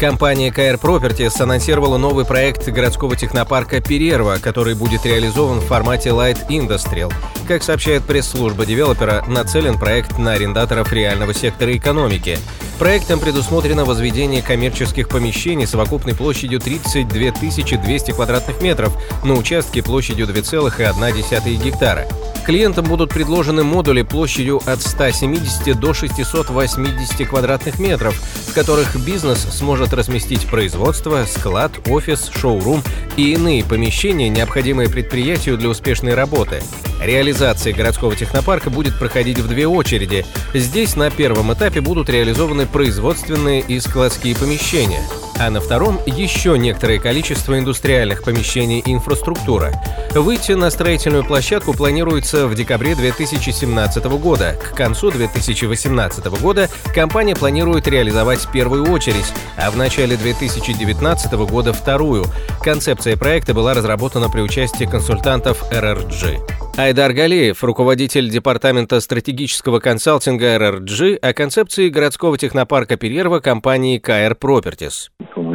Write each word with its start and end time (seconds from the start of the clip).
Компания 0.00 0.48
KR 0.48 0.80
Properties 0.80 1.42
анонсировала 1.42 1.98
новый 1.98 2.24
проект 2.24 2.66
городского 2.66 3.16
технопарка 3.16 3.82
Перерва, 3.82 4.38
который 4.40 4.74
будет 4.74 5.04
реализован 5.04 5.58
в 5.58 5.66
формате 5.66 6.08
Light 6.08 6.38
Industrial. 6.48 7.12
Как 7.46 7.62
сообщает 7.62 8.04
пресс-служба 8.04 8.64
девелопера, 8.64 9.22
нацелен 9.28 9.78
проект 9.78 10.16
на 10.16 10.32
арендаторов 10.32 10.90
реального 10.94 11.34
сектора 11.34 11.76
экономики. 11.76 12.38
Проектом 12.78 13.20
предусмотрено 13.20 13.84
возведение 13.84 14.40
коммерческих 14.40 15.06
помещений 15.10 15.66
совокупной 15.66 16.14
площадью 16.14 16.60
32 16.60 17.32
200 17.82 18.12
квадратных 18.12 18.62
метров 18.62 18.96
на 19.22 19.34
участке 19.34 19.82
площадью 19.82 20.26
2,1 20.28 21.62
гектара. 21.62 22.08
Клиентам 22.44 22.86
будут 22.86 23.10
предложены 23.10 23.62
модули 23.62 24.02
площадью 24.02 24.60
от 24.66 24.80
170 24.80 25.78
до 25.78 25.94
680 25.94 27.28
квадратных 27.28 27.78
метров, 27.78 28.14
в 28.48 28.54
которых 28.54 28.96
бизнес 29.04 29.38
сможет 29.38 29.92
разместить 29.92 30.46
производство, 30.46 31.24
склад, 31.26 31.72
офис, 31.88 32.30
шоурум 32.34 32.82
и 33.16 33.32
иные 33.32 33.64
помещения, 33.64 34.28
необходимые 34.28 34.88
предприятию 34.88 35.58
для 35.58 35.68
успешной 35.68 36.14
работы. 36.14 36.62
Реализация 37.00 37.72
городского 37.72 38.16
технопарка 38.16 38.70
будет 38.70 38.98
проходить 38.98 39.38
в 39.38 39.48
две 39.48 39.66
очереди. 39.66 40.26
Здесь 40.52 40.96
на 40.96 41.10
первом 41.10 41.52
этапе 41.52 41.80
будут 41.80 42.10
реализованы 42.10 42.66
производственные 42.66 43.60
и 43.60 43.78
складские 43.80 44.34
помещения– 44.34 45.02
а 45.40 45.50
на 45.50 45.60
втором 45.60 45.98
еще 46.04 46.58
некоторое 46.58 46.98
количество 46.98 47.58
индустриальных 47.58 48.22
помещений 48.22 48.80
и 48.80 48.92
инфраструктура. 48.92 49.72
Выйти 50.14 50.52
на 50.52 50.70
строительную 50.70 51.24
площадку 51.24 51.72
планируется 51.72 52.46
в 52.46 52.54
декабре 52.54 52.94
2017 52.94 54.04
года. 54.04 54.54
К 54.62 54.76
концу 54.76 55.10
2018 55.10 56.26
года 56.42 56.68
компания 56.94 57.34
планирует 57.34 57.88
реализовать 57.88 58.46
первую 58.52 58.90
очередь, 58.90 59.32
а 59.56 59.70
в 59.70 59.76
начале 59.78 60.16
2019 60.16 61.32
года 61.32 61.72
вторую. 61.72 62.26
Концепция 62.62 63.16
проекта 63.16 63.54
была 63.54 63.72
разработана 63.72 64.28
при 64.28 64.42
участии 64.42 64.84
консультантов 64.84 65.64
RRG. 65.72 66.38
Айдар 66.76 67.12
Галеев, 67.12 67.64
руководитель 67.64 68.30
департамента 68.30 69.00
стратегического 69.00 69.80
консалтинга 69.80 70.56
RRG, 70.56 71.16
о 71.16 71.32
концепции 71.32 71.88
городского 71.88 72.38
технопарка 72.38 72.96
Перерва 72.96 73.40
компании 73.40 74.00
KR 74.00 74.38
Properties 74.38 75.10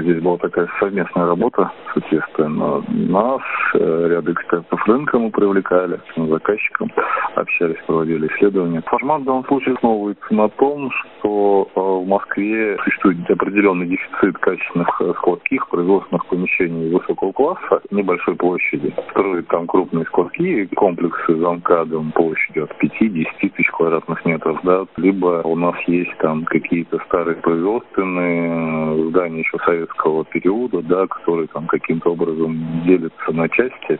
здесь 0.05 0.21
была 0.21 0.37
такая 0.37 0.69
совместная 0.79 1.25
работа, 1.25 1.71
соответственно, 1.93 2.83
нас, 2.87 3.41
э, 3.73 4.07
ряд 4.09 4.27
экспертов 4.29 4.87
рынка 4.87 5.17
мы 5.17 5.31
привлекали, 5.31 5.99
с 6.15 6.29
заказчиком 6.29 6.91
общались, 7.35 7.77
проводили 7.87 8.27
исследования. 8.27 8.83
Формат 8.85 9.21
в 9.21 9.25
данном 9.25 9.45
случае 9.45 9.75
основывается 9.75 10.33
на 10.33 10.47
том, 10.49 10.91
что 10.91 11.69
э, 11.75 11.79
в 11.79 12.07
Москве 12.07 12.77
существует 12.83 13.29
определенный 13.29 13.87
дефицит 13.87 14.37
качественных 14.37 15.01
э, 15.01 15.13
складских 15.17 15.67
производственных 15.69 16.25
помещений 16.27 16.93
высокого 16.93 17.31
класса 17.31 17.81
небольшой 17.89 18.35
площади. 18.35 18.93
Строят 19.09 19.47
там 19.47 19.67
крупные 19.67 20.05
складские 20.05 20.67
комплексы 20.67 21.35
за 21.35 21.51
МКАДом 21.51 22.11
площадью 22.11 22.65
от 22.65 22.71
5-10 22.81 23.25
тысяч 23.39 23.69
квадратных 23.71 24.23
метров, 24.25 24.59
да, 24.63 24.85
либо 24.97 25.41
у 25.43 25.55
нас 25.55 25.75
есть 25.87 26.15
там 26.19 26.45
какие-то 26.45 26.99
старые 27.07 27.37
производственные 27.37 29.09
здания 29.09 29.39
еще 29.39 29.57
советского 29.65 29.94
советского 29.95 30.25
периода, 30.25 30.81
да, 30.81 31.07
который 31.07 31.47
там 31.47 31.67
каким-то 31.67 32.11
образом 32.11 32.83
делится 32.85 33.31
на 33.31 33.47
части. 33.49 33.99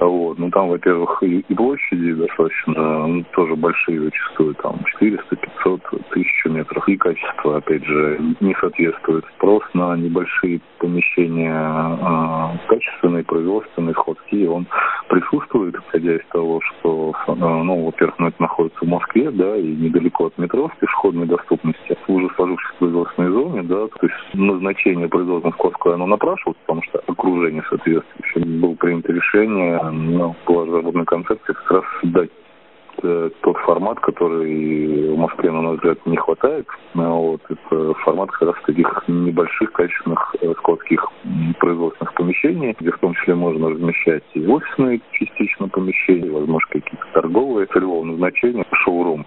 Вот. 0.00 0.38
Ну, 0.38 0.50
там, 0.50 0.68
во-первых, 0.68 1.22
и, 1.22 1.40
и 1.48 1.54
площади 1.54 2.14
достаточно 2.14 3.06
ну, 3.06 3.24
тоже 3.32 3.54
большие 3.56 4.00
зачастую, 4.00 4.54
там 4.54 4.80
400, 4.84 5.36
500, 5.36 5.82
1000 6.10 6.48
метров. 6.50 6.88
И 6.88 6.96
качество, 6.96 7.56
опять 7.56 7.84
же, 7.84 8.20
не 8.40 8.54
соответствует. 8.60 9.24
Спрос 9.36 9.62
на 9.74 9.96
небольшие 9.96 10.60
помещения 10.78 11.54
а, 11.54 12.56
качественные, 12.68 13.24
производственные, 13.24 13.94
сходские, 13.94 14.50
он 14.50 14.66
присутствует, 15.14 15.76
исходя 15.76 16.16
из 16.16 16.26
того, 16.32 16.60
что, 16.60 17.12
а, 17.28 17.34
ну, 17.34 17.84
во-первых, 17.84 18.18
ну, 18.18 18.28
это 18.28 18.42
находится 18.42 18.84
в 18.84 18.88
Москве, 18.88 19.30
да, 19.30 19.56
и 19.56 19.62
недалеко 19.62 20.26
от 20.26 20.38
метро 20.38 20.68
в 20.68 20.76
пешеходной 20.78 21.26
доступности, 21.26 21.96
в 22.06 22.12
уже 22.12 22.28
сложившейся 22.34 22.74
производственной 22.78 23.30
зоне, 23.30 23.62
да, 23.62 23.86
то 23.86 24.06
есть 24.06 24.34
назначение 24.34 25.08
производственных 25.08 25.54
Скотское, 25.54 25.94
оно 25.94 26.06
напрашивалось, 26.06 26.58
потому 26.66 26.82
что 26.82 27.00
окружение 27.06 27.62
соответствующее. 27.68 28.44
Было 28.60 28.74
принято 28.74 29.12
решение, 29.12 29.80
ну, 29.82 30.34
была 30.46 30.66
разработана 30.66 31.04
концепция 31.04 31.54
как 31.54 31.70
раз 31.70 31.84
дать 32.02 32.30
э, 33.04 33.30
тот 33.42 33.56
формат, 33.58 34.00
который 34.00 35.12
в 35.12 35.18
Москве, 35.18 35.50
на 35.50 35.60
мой 35.60 35.76
взгляд, 35.76 35.98
не 36.06 36.16
хватает. 36.16 36.66
Вот, 36.94 37.40
это 37.48 37.94
формат 38.04 38.30
как 38.30 38.48
раз 38.48 38.56
таких 38.66 39.04
небольших, 39.08 39.72
качественных 39.72 40.34
э, 40.40 40.52
складских 40.58 41.06
производственных 41.60 42.14
помещений, 42.14 42.74
где 42.78 42.90
в 42.90 42.98
том 42.98 43.14
числе 43.14 43.34
можно 43.34 43.70
размещать 43.70 44.24
и 44.34 44.46
офисные 44.46 45.00
частично 45.12 45.68
помещения, 45.68 46.30
возможно, 46.30 46.68
какие-то 46.70 47.06
торговые, 47.12 47.66
целевого 47.66 48.04
назначения, 48.04 48.64
шоурум. 48.84 49.26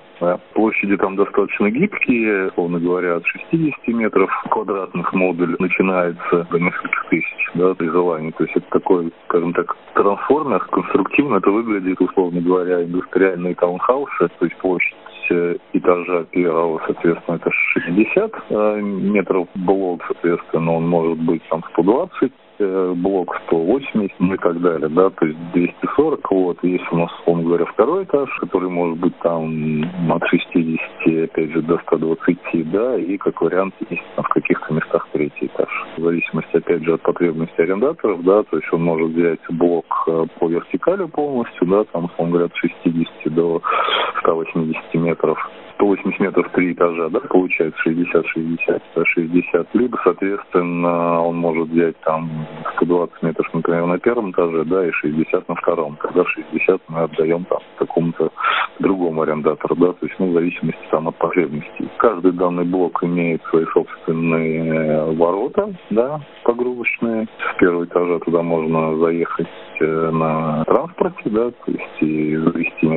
Площади 0.53 0.97
там 0.97 1.15
достаточно 1.15 1.69
гибкие, 1.69 2.47
условно 2.47 2.79
говоря, 2.79 3.17
от 3.17 3.25
60 3.25 3.87
метров 3.89 4.29
квадратных 4.49 5.13
модуль 5.13 5.55
начинается 5.59 6.47
до 6.49 6.59
нескольких 6.59 7.05
тысяч, 7.09 7.49
да, 7.53 7.73
при 7.75 7.87
желании. 7.87 8.31
То 8.31 8.43
есть 8.43 8.55
это 8.55 8.65
такой, 8.71 9.13
скажем 9.25 9.53
так, 9.53 9.75
трансформер, 9.93 10.59
конструктивно 10.65 11.37
это 11.37 11.51
выглядит, 11.51 12.01
условно 12.01 12.41
говоря, 12.41 12.83
индустриальные 12.83 13.55
таунхаусы, 13.55 14.29
то 14.39 14.45
есть 14.45 14.57
площадь 14.57 14.95
э, 15.29 15.57
этажа 15.73 16.23
первого, 16.31 16.81
соответственно, 16.85 17.35
это 17.35 17.51
60 17.51 18.31
э, 18.49 18.81
метров 18.81 19.47
блок, 19.55 20.03
соответственно, 20.07 20.73
он 20.73 20.87
может 20.87 21.19
быть 21.19 21.43
там 21.49 21.63
120 21.73 22.31
Э, 22.31 22.46
блок 22.59 23.35
180, 23.47 24.19
ну 24.19 24.33
и 24.33 24.37
так 24.37 24.61
далее, 24.61 24.89
да, 24.89 25.09
то 25.09 25.25
есть 25.25 25.37
240, 25.53 26.31
вот, 26.31 26.63
есть 26.63 26.85
у 26.91 26.97
нас, 26.97 27.11
условно 27.19 27.43
говоря, 27.43 27.65
второй 27.65 28.03
этаж, 28.03 28.29
который 28.39 28.69
может 28.69 28.97
быть 28.97 29.17
там 29.19 29.83
от 30.11 30.25
60, 30.27 31.29
опять 31.29 31.51
же, 31.51 31.61
до 31.61 31.77
120, 31.79 32.71
да, 32.71 32.97
и 32.97 33.17
как 33.17 33.41
вариант 33.41 33.73
есть 33.89 34.03
там, 34.15 34.25
в 34.25 34.29
каких-то 34.29 34.73
местах 34.73 35.07
третий 35.11 35.47
этаж. 35.47 35.69
В 35.97 36.01
зависимости, 36.01 36.57
опять 36.57 36.83
же, 36.83 36.93
от 36.93 37.01
потребностей 37.01 37.61
арендаторов, 37.61 38.23
да, 38.23 38.43
то 38.43 38.57
есть 38.57 38.71
он 38.71 38.83
может 38.83 39.09
взять 39.11 39.39
блок 39.49 39.85
э, 40.07 40.25
по 40.39 40.47
вертикали 40.47 41.05
полностью, 41.05 41.67
да, 41.67 41.83
там, 41.85 42.05
условно 42.05 42.33
говоря, 42.33 42.45
от 42.45 42.55
60 42.55 43.33
до 43.33 43.61
180 44.21 44.93
метров, 44.95 45.37
180 45.77 46.19
метров 46.19 46.51
три 46.51 46.73
этажа, 46.73 47.09
да, 47.09 47.19
получается 47.19 47.79
60-60, 47.85 48.81
60, 49.05 49.75
либо, 49.75 49.99
соответственно, 50.03 51.21
он 51.21 51.37
может 51.37 51.69
взять 51.69 51.99
там 52.01 52.29
120 52.77 53.23
метров, 53.23 53.53
например, 53.53 53.85
на 53.85 53.99
первом 53.99 54.31
этаже, 54.31 54.63
да, 54.65 54.87
и 54.87 54.91
60 54.91 55.47
на 55.47 55.55
втором. 55.55 55.95
Когда 55.97 56.25
60 56.25 56.81
мы 56.87 57.01
отдаем 57.01 57.45
там 57.45 57.59
какому-то 57.77 58.31
другому 58.79 59.21
арендатору, 59.21 59.75
да, 59.75 59.93
то 59.93 60.05
есть, 60.05 60.15
ну, 60.19 60.31
в 60.31 60.33
зависимости 60.33 60.79
там 60.91 61.07
от 61.07 61.15
потребностей. 61.17 61.89
Каждый 61.97 62.31
данный 62.31 62.65
блок 62.65 63.03
имеет 63.03 63.43
свои 63.45 63.65
собственные 63.73 65.13
ворота, 65.15 65.73
да, 65.89 66.19
погрузочные. 66.43 67.27
С 67.53 67.59
первого 67.59 67.85
этажа 67.85 68.19
туда 68.19 68.41
можно 68.41 68.97
заехать 68.97 69.47
э, 69.79 70.11
на 70.11 70.63
транспорте, 70.65 71.29
да, 71.29 71.51
то 71.51 71.71
есть 71.71 72.01
и 72.01 72.35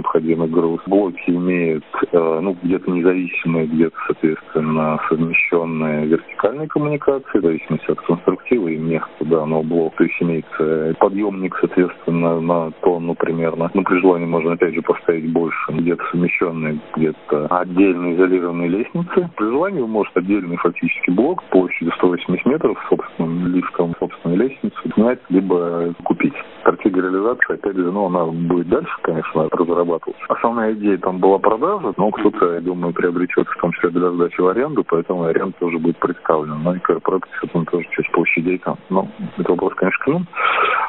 необходимый 0.01 0.49
груз. 0.49 0.81
Блоки 0.87 1.31
имеют, 1.31 1.85
э, 2.13 2.41
ну, 2.43 2.57
где-то 2.63 2.91
независимые, 2.91 3.67
где-то, 3.67 3.97
соответственно, 4.07 4.99
совмещенные 5.09 6.07
вертикальные 6.07 6.69
коммуникации, 6.69 7.39
в 7.39 7.43
зависимости 7.43 7.91
от 7.91 8.01
конструктива 8.01 8.69
и 8.69 8.79
места 8.79 9.25
данного 9.25 9.63
блока. 9.63 9.99
То 9.99 10.05
есть 10.05 10.17
имеется 10.21 10.95
подъемник, 10.99 11.57
соответственно, 11.61 12.41
на 12.41 12.71
тонну 12.83 13.15
примерно. 13.15 13.71
Ну, 13.75 13.83
при 13.83 14.01
желании 14.01 14.27
можно, 14.27 14.53
опять 14.53 14.75
же, 14.75 14.83
поставить 14.83 15.31
больше. 15.33 15.73
Где-то 15.73 16.03
совмещенные, 16.11 16.81
где-то 16.97 17.47
отдельные 17.47 18.17
изолированные 18.17 18.69
лестницы. 18.69 19.31
При 19.37 19.45
желании 19.45 19.81
вы 19.81 19.89
можете 19.89 20.21
отдельный 20.21 20.57
фактически 20.57 21.11
блок 21.11 21.43
площадью 21.51 21.93
180 21.97 22.47
метров 22.47 22.79
с 22.85 22.89
собственным 22.89 23.49
лифтом, 23.49 23.95
собственной 23.99 24.37
лестницей 24.37 24.93
снять, 24.95 25.21
либо 25.29 25.95
купить. 26.05 26.35
Стратегия 26.61 27.03
реализации, 27.03 27.55
опять 27.55 27.77
же, 27.77 27.91
ну, 27.91 28.07
она 28.07 28.27
будет 28.27 28.69
дальше, 28.69 28.93
конечно, 29.03 29.49
разрабатываться. 29.51 30.23
Основная 30.29 30.73
идея 30.75 30.99
там 30.99 31.19
была 31.19 31.39
продажа, 31.39 31.93
но 31.97 32.11
кто-то 32.11 32.55
я 32.55 32.61
думаю, 32.61 32.93
приобретет 32.93 33.49
в 33.49 33.61
том 33.61 33.73
числе 33.73 33.91
для 33.91 34.11
сдачи 34.11 34.41
в 34.41 34.49
аренду, 34.49 34.85
поэтому 34.85 35.25
аренда 35.25 35.57
тоже 35.59 35.79
будет 35.79 35.99
представлена. 35.99 36.57
Ну 36.57 36.75
и 36.75 36.79
корпорация, 36.79 37.29
он 37.53 37.65
тоже 37.67 37.87
часть 37.91 38.11
площадей 38.13 38.59
там. 38.59 38.77
Ну, 38.91 39.09
это 39.39 39.51
вопрос, 39.51 39.75
конечно, 39.75 40.05
к 40.05 40.09
ним. 40.09 40.27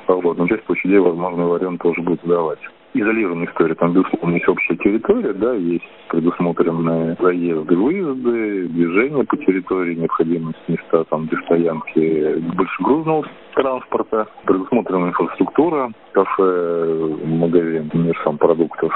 Вот, 0.08 0.38
но 0.38 0.48
часть 0.48 0.64
площадей, 0.64 1.00
возможно, 1.00 1.48
в 1.48 1.54
аренду 1.54 1.80
тоже 1.80 2.02
будет 2.02 2.22
сдавать. 2.24 2.60
изолированная 2.94 3.48
история. 3.48 3.76
Там, 3.76 3.94
безусловно, 3.94 4.36
есть 4.36 4.48
общая 4.48 4.76
территория, 4.78 5.34
да, 5.34 5.54
есть 5.54 5.84
предусмотренные 6.10 7.16
заезды, 7.20 7.76
выезды, 7.76 8.68
движение 8.68 9.24
по 9.24 9.38
территории, 9.38 9.96
необходимость 9.96 10.60
места 10.68 11.04
там 11.06 11.28
для 11.28 11.42
стоянки 11.44 12.40
большегрузного 12.56 13.26
транспорта, 13.62 14.28
предусмотрена 14.46 15.10
инфраструктура, 15.10 15.92
кафе, 16.14 17.16
магазин, 17.24 17.92
мир 17.94 18.20
сам 18.24 18.38
продуктов. 18.38 18.92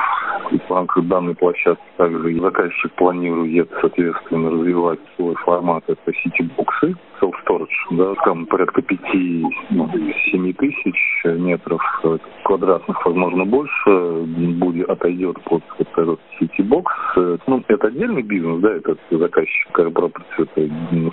И 0.51 0.57
в 0.57 0.69
рамках 0.71 1.05
данной 1.05 1.35
площадки 1.35 1.83
также 1.97 2.39
заказчик 2.39 2.91
планирует, 2.93 3.69
соответственно, 3.79 4.49
развивать 4.49 4.99
свой 5.15 5.35
формат, 5.35 5.83
это 5.87 6.13
сити-боксы, 6.23 6.95
self-storage, 7.21 7.67
да, 7.91 8.13
там 8.25 8.45
порядка 8.47 8.81
5-7 8.81 9.43
ну, 9.71 9.89
тысяч 9.89 11.23
метров 11.25 11.81
квадратных, 12.43 13.05
возможно, 13.05 13.45
больше, 13.45 14.23
будет, 14.59 14.89
отойдет 14.89 15.41
под 15.43 15.63
вот 15.77 15.87
этот 15.95 16.19
сити-бокс. 16.39 16.93
Ну, 17.47 17.63
это 17.67 17.87
отдельный 17.87 18.23
бизнес, 18.23 18.61
да, 18.61 18.73
это 18.73 18.97
заказчик, 19.11 19.71
корпорация, 19.71 20.23
это 20.39 20.69
ну, 20.91 21.11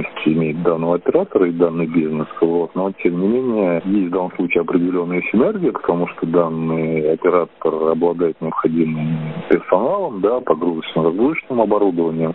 собственности 0.00 0.28
имеет 0.28 0.62
данного 0.62 0.96
оператора 0.96 1.48
и 1.48 1.52
данный 1.52 1.86
бизнес, 1.86 2.26
вот, 2.40 2.74
но 2.74 2.92
тем 3.02 3.20
не 3.20 3.28
менее 3.28 3.82
есть 3.84 4.08
в 4.08 4.10
данном 4.10 4.32
случае 4.36 4.62
определенная 4.62 5.22
синергия, 5.30 5.72
потому 5.72 6.06
что 6.08 6.26
данный 6.26 7.12
оператор 7.12 7.74
обладает 7.90 8.40
необходимым 8.40 9.18
персоналом, 9.48 10.20
да, 10.20 10.40
погрузочно-разгрузочным 10.40 11.60
оборудованием, 11.60 12.34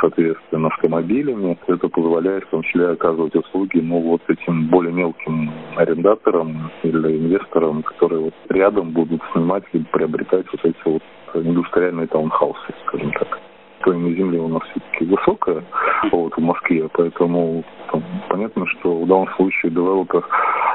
соответственно, 0.00 0.68
автомобилями. 0.68 1.58
Это 1.66 1.88
позволяет 1.88 2.44
в 2.44 2.50
том 2.50 2.62
числе 2.62 2.90
оказывать 2.90 3.34
услуги 3.34 3.78
ну, 3.80 4.00
вот 4.00 4.22
этим 4.28 4.68
более 4.68 4.92
мелким 4.92 5.50
арендаторам 5.76 6.70
или 6.82 7.18
инвесторам, 7.18 7.82
которые 7.82 8.22
вот 8.22 8.34
рядом 8.48 8.90
будут 8.90 9.20
снимать 9.32 9.64
и 9.72 9.78
приобретать 9.78 10.46
вот 10.52 10.64
эти 10.64 10.76
вот 10.84 11.02
индустриальные 11.34 12.06
таунхаусы, 12.08 12.74
скажем 12.86 13.10
так 13.12 13.51
стоимость 13.82 14.16
земли 14.16 14.38
у 14.38 14.48
нас 14.48 14.62
все-таки 14.70 15.04
высокая 15.04 15.62
вот, 16.10 16.34
в 16.34 16.40
Москве, 16.40 16.88
поэтому 16.92 17.64
там, 17.90 18.02
понятно, 18.28 18.66
что 18.66 19.00
в 19.00 19.06
данном 19.06 19.28
случае 19.36 19.70
девелопер 19.70 20.24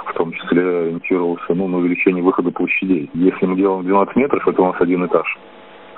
в 0.08 0.14
том 0.14 0.32
числе 0.34 0.62
ориентировался 0.62 1.54
ну, 1.56 1.68
на 1.68 1.78
увеличение 1.78 2.24
выхода 2.24 2.52
площадей. 2.52 3.10
Если 3.14 3.46
мы 3.46 3.56
делаем 3.56 3.84
12 3.84 4.16
метров, 4.16 4.48
это 4.48 4.62
у 4.62 4.66
нас 4.66 4.82
один 4.82 5.06
этаж 5.06 5.38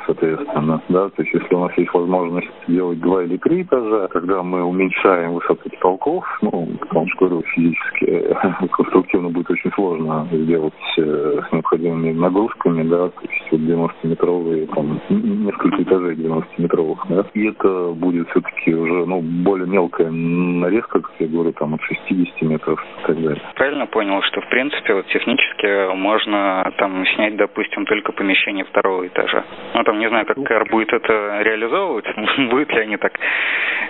соответственно, 0.06 0.82
да, 0.90 1.10
то 1.10 1.22
есть 1.22 1.34
если 1.34 1.56
у 1.56 1.60
нас 1.60 1.78
есть 1.78 1.94
возможность 1.94 2.50
делать 2.68 3.00
два 3.00 3.24
или 3.24 3.38
три 3.38 3.64
этажа, 3.64 4.08
когда 4.08 4.44
мы 4.44 4.64
уменьшаем 4.64 5.34
высоту 5.34 5.70
потолков, 5.70 6.26
ну, 6.42 6.68
что, 6.90 7.06
говорю, 7.20 7.44
физически, 7.54 8.36
конструктивно 8.72 9.30
будет 9.30 9.50
очень 9.52 9.72
сложно 9.72 10.28
сделать 10.32 10.74
э, 10.98 11.42
с 11.48 11.52
необходимыми 11.52 12.12
нагрузками, 12.14 12.84
да, 12.84 13.10
то 13.10 13.22
есть 13.22 13.52
вот 13.52 13.62
90-метровые, 13.62 14.68
там, 14.74 15.00
несколько 15.10 15.84
этажей 15.84 16.16
90-метровых, 16.16 16.98
да, 17.10 17.26
и 17.34 17.48
это 17.48 17.92
будет 17.94 18.30
все-таки 18.30 18.74
уже, 18.74 19.06
ну, 19.06 19.22
более 19.22 19.68
мелкая 19.68 20.10
нарезка, 20.10 21.02
как 21.02 21.12
я 21.20 21.28
говорю, 21.28 21.54
там, 21.54 21.76
от 21.76 21.82
60 21.82 22.42
метров 22.44 22.84
и 23.04 23.08
так 23.08 23.22
далее. 23.22 23.42
Правильно 23.56 23.86
понял, 23.88 24.22
что, 24.24 24.42
в 24.42 24.50
принципе, 24.50 24.94
вот 24.94 25.08
технически 25.08 25.94
можно 25.96 26.72
там 26.78 27.06
снять, 27.16 27.36
допустим, 27.36 27.86
только 27.86 28.12
помещение 28.12 28.66
второго 28.66 29.08
этажа. 29.08 29.44
Ну, 29.74 29.84
там 29.84 29.99
не 30.00 30.10
знаю, 30.10 30.26
как 30.26 30.42
КР 30.44 30.66
будет 30.72 30.92
это 30.94 31.42
реализовывать, 31.42 32.06
будет 32.50 32.72
ли 32.72 32.80
они 32.82 32.98
так 32.98 33.14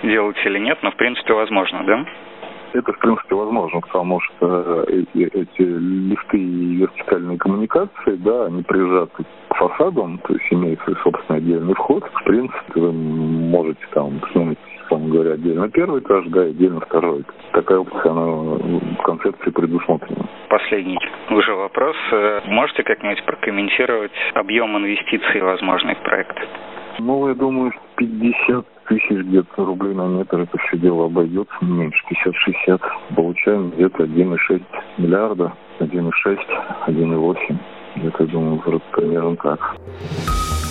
делать 0.03 0.37
или 0.45 0.59
нет, 0.59 0.79
но 0.81 0.91
в 0.91 0.95
принципе 0.95 1.33
возможно, 1.33 1.83
да? 1.85 2.05
Это, 2.73 2.93
в 2.93 2.99
принципе, 2.99 3.33
возможно, 3.35 3.81
потому 3.81 4.19
что 4.21 4.83
эти, 4.87 5.23
эти 5.23 5.61
лифты 5.61 6.37
и 6.37 6.75
вертикальные 6.75 7.37
коммуникации, 7.39 8.15
да, 8.17 8.45
они 8.45 8.61
прижаты 8.61 9.23
к 9.47 9.55
фасадам, 9.55 10.19
то 10.19 10.33
есть 10.33 10.45
имеет 10.51 10.79
свой 10.81 10.95
собственный 10.97 11.39
отдельный 11.39 11.73
вход. 11.73 12.03
В 12.03 12.23
принципе, 12.25 12.79
вы 12.79 12.91
можете 12.91 13.81
там 13.91 14.21
снять, 14.31 14.57
условно 14.83 15.09
говоря, 15.09 15.31
отдельно 15.33 15.69
первый 15.69 16.01
этаж, 16.01 16.25
да, 16.27 16.45
и 16.45 16.49
отдельно 16.51 16.79
второй. 16.81 17.23
Такая 17.53 17.79
опция, 17.79 18.11
она 18.11 18.25
в 18.25 19.03
концепции 19.03 19.49
предусмотрена. 19.49 20.29
Последний 20.49 20.97
уже 21.31 21.53
вопрос. 21.53 21.95
Можете 22.45 22.83
как-нибудь 22.83 23.23
прокомментировать 23.25 24.11
объем 24.33 24.77
инвестиций 24.77 25.41
возможный 25.41 25.95
в 25.95 25.99
проект? 25.99 26.37
Ну, 26.99 27.27
я 27.29 27.33
думаю, 27.33 27.71
50 27.95 28.65
тысяч 28.87 29.09
где-то 29.09 29.63
рублей 29.63 29.93
на 29.93 30.07
метр 30.07 30.41
это 30.41 30.57
все 30.57 30.77
дело 30.77 31.05
обойдется, 31.05 31.53
не 31.61 31.71
меньше 31.71 32.03
50-60. 32.67 32.81
Получаем 33.15 33.69
где-то 33.71 34.03
1,6 34.03 34.61
миллиарда, 34.97 35.53
1,6, 35.79 36.39
1,8. 36.87 37.57
Где-то, 37.95 38.27
думаю, 38.27 38.81
примерно 38.91 39.35
так. 39.37 39.75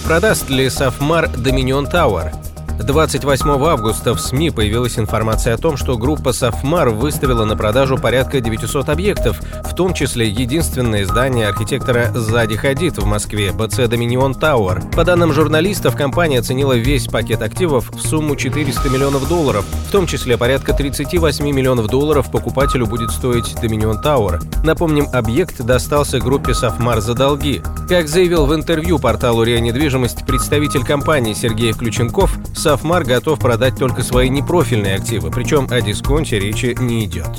Продаст 0.07 0.51
ли 0.51 0.69
Сафмар 0.69 1.25
Доминион 1.29 1.87
Тауэр? 1.87 2.48
28 2.79 3.51
августа 3.67 4.15
в 4.15 4.21
СМИ 4.21 4.51
появилась 4.51 4.99
информация 4.99 5.55
о 5.55 5.59
том, 5.59 5.77
что 5.77 5.99
группа 5.99 6.33
«Сафмар» 6.33 6.91
выставила 6.91 7.45
на 7.45 7.57
продажу 7.57 7.99
порядка 7.99 8.41
900 8.41 8.89
объектов, 8.89 9.41
в 9.65 9.75
том 9.75 9.95
числе 9.95 10.29
единственное 10.29 11.05
здание 11.05 11.49
архитектора 11.49 12.13
Захи 12.15 12.57
Хадид 12.57 12.99
в 12.99 13.05
Москве, 13.05 13.53
БЦ 13.53 13.89
«Доминион 13.89 14.35
Тауэр». 14.35 14.83
По 14.95 15.05
данным 15.05 15.33
журналистов, 15.33 15.97
компания 15.97 16.39
оценила 16.39 16.75
весь 16.75 17.09
пакет 17.09 17.43
активов 17.43 17.91
в 17.91 18.01
сумму 18.01 18.37
400 18.37 18.89
миллионов 18.89 19.29
долларов, 19.29 19.65
в 19.89 19.91
том 19.91 20.07
числе 20.07 20.39
порядка 20.39 20.73
38 20.73 21.45
миллионов 21.51 21.89
долларов 21.89 22.31
покупателю 22.31 22.87
будет 22.87 23.11
стоить 23.11 23.55
«Доминион 23.61 24.01
Тауэр». 24.01 24.41
Напомним, 24.63 25.09
объект 25.13 25.61
достался 25.61 26.21
группе 26.21 26.55
«Сафмар» 26.55 27.01
за 27.01 27.15
долги. 27.15 27.61
Как 27.89 28.07
заявил 28.07 28.47
в 28.47 28.55
интервью 28.55 28.99
порталу 28.99 29.43
«Риа 29.43 29.61
недвижимость» 29.61 30.25
представитель 30.27 30.85
компании 30.85 31.33
Сергей 31.33 31.73
Ключенков, 31.73 32.39
Сафмар 32.69 33.03
готов 33.03 33.39
продать 33.39 33.77
только 33.77 34.03
свои 34.03 34.29
непрофильные 34.29 34.97
активы, 34.97 35.31
причем 35.31 35.69
о 35.71 35.81
дисконте 35.81 36.39
речи 36.39 36.77
не 36.79 37.07
идет. 37.07 37.31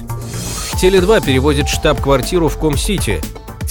Tele2 0.81 1.23
переводит 1.23 1.69
штаб-квартиру 1.69 2.47
в 2.47 2.57
Comcity. 2.57 3.21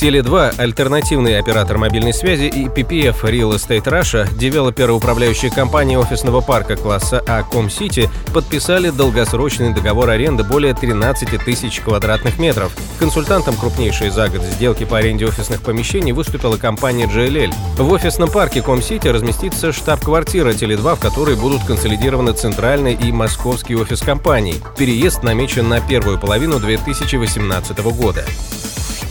Tele2, 0.00 0.54
альтернативный 0.58 1.40
оператор 1.40 1.76
мобильной 1.76 2.14
связи 2.14 2.44
и 2.44 2.66
PPF 2.66 3.20
Real 3.24 3.56
Estate 3.56 3.82
Russia, 3.82 4.32
девелоперы 4.32 4.92
управляющей 4.92 5.50
компании 5.50 5.96
офисного 5.96 6.40
парка 6.40 6.76
класса 6.76 7.20
А 7.26 7.42
Comcity, 7.42 8.08
подписали 8.32 8.90
долгосрочный 8.90 9.74
договор 9.74 10.10
аренды 10.10 10.44
более 10.44 10.72
13 10.72 11.44
тысяч 11.44 11.80
квадратных 11.80 12.38
метров. 12.38 12.70
Консультантом 13.00 13.56
крупнейшей 13.56 14.10
за 14.10 14.28
год 14.28 14.42
сделки 14.42 14.84
по 14.84 14.98
аренде 14.98 15.26
офисных 15.26 15.62
помещений 15.62 16.12
выступила 16.12 16.56
компания 16.58 17.06
JLL. 17.06 17.52
В 17.76 17.90
офисном 17.90 18.30
парке 18.30 18.62
Комсити 18.62 19.08
разместится 19.08 19.72
штаб-квартира 19.72 20.50
Теле2, 20.50 20.94
в 20.94 21.00
которой 21.00 21.34
будут 21.34 21.64
консолидированы 21.64 22.34
центральный 22.34 22.94
и 22.94 23.10
московский 23.10 23.74
офис 23.74 24.02
компании. 24.02 24.62
Переезд 24.76 25.24
намечен 25.24 25.68
на 25.68 25.80
первую 25.80 26.20
половину 26.20 26.60
2018 26.60 27.78
года. 27.96 28.24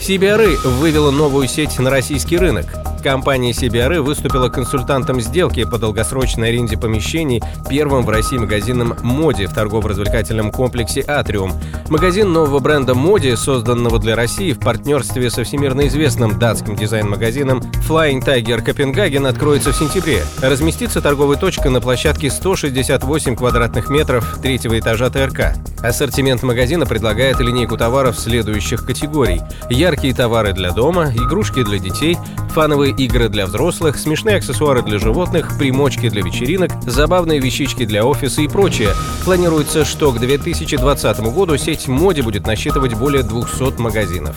CBRE 0.00 0.56
вывела 0.66 1.10
новую 1.10 1.48
сеть 1.48 1.78
на 1.78 1.90
российский 1.90 2.38
рынок. 2.38 2.66
Компания 3.02 3.50
CBRE 3.52 4.00
выступила 4.00 4.48
консультантом 4.48 5.20
сделки 5.20 5.64
по 5.64 5.78
долгосрочной 5.78 6.48
аренде 6.48 6.76
помещений 6.76 7.42
первым 7.68 8.04
в 8.04 8.08
России 8.08 8.38
магазином 8.38 8.94
«Моди» 9.02 9.46
в 9.46 9.54
торгово-развлекательном 9.54 10.50
комплексе 10.50 11.04
«Атриум». 11.06 11.52
Магазин 11.88 12.32
нового 12.32 12.58
бренда 12.58 12.94
«Моди», 12.94 13.34
созданного 13.36 13.98
для 13.98 14.16
России 14.16 14.52
в 14.52 14.58
партнерстве 14.58 15.30
со 15.30 15.44
всемирно 15.44 15.86
известным 15.86 16.38
датским 16.38 16.74
дизайн-магазином 16.74 17.62
Flying 17.88 18.22
Tiger 18.22 18.60
Копенгаген, 18.60 19.24
откроется 19.24 19.72
в 19.72 19.76
сентябре. 19.76 20.22
Разместится 20.42 21.00
торговая 21.00 21.38
точка 21.38 21.70
на 21.70 21.80
площадке 21.80 22.30
168 22.30 23.34
квадратных 23.34 23.88
метров 23.88 24.38
третьего 24.42 24.78
этажа 24.78 25.08
ТРК. 25.08 25.54
Ассортимент 25.82 26.42
магазина 26.42 26.84
предлагает 26.84 27.40
линейку 27.40 27.78
товаров 27.78 28.18
следующих 28.18 28.84
категорий. 28.84 29.40
Яркие 29.70 30.14
товары 30.14 30.52
для 30.52 30.72
дома, 30.72 31.10
игрушки 31.14 31.64
для 31.64 31.78
детей, 31.78 32.18
фановые 32.50 32.92
игры 32.92 33.30
для 33.30 33.46
взрослых, 33.46 33.96
смешные 33.96 34.36
аксессуары 34.36 34.82
для 34.82 34.98
животных, 34.98 35.56
примочки 35.56 36.10
для 36.10 36.20
вечеринок, 36.20 36.70
забавные 36.82 37.40
вещички 37.40 37.86
для 37.86 38.04
офиса 38.04 38.42
и 38.42 38.48
прочее. 38.48 38.90
Планируется, 39.24 39.86
что 39.86 40.12
к 40.12 40.20
2020 40.20 41.20
году 41.20 41.56
сеть 41.56 41.88
Моди 41.88 42.20
будет 42.20 42.46
насчитывать 42.46 42.92
более 42.92 43.22
200 43.22 43.80
магазинов. 43.80 44.36